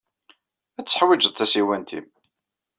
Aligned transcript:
Ad 0.79 0.85
teḥwijeḍ 0.85 1.33
tasiwant-nnem. 1.33 2.05